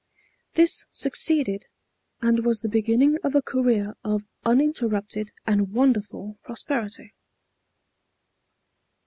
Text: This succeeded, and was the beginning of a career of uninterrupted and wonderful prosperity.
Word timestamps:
This 0.53 0.85
succeeded, 0.89 1.67
and 2.21 2.43
was 2.43 2.61
the 2.61 2.67
beginning 2.67 3.19
of 3.23 3.35
a 3.35 3.41
career 3.43 3.93
of 4.03 4.23
uninterrupted 4.43 5.31
and 5.45 5.71
wonderful 5.73 6.39
prosperity. 6.43 7.13